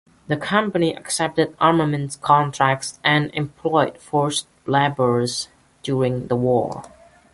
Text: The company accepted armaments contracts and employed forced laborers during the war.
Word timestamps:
The 0.29 0.35
company 0.35 0.95
accepted 0.97 1.55
armaments 1.59 2.15
contracts 2.15 2.99
and 3.03 3.29
employed 3.35 3.99
forced 3.99 4.47
laborers 4.65 5.47
during 5.83 6.25
the 6.27 6.35
war. 6.35 6.85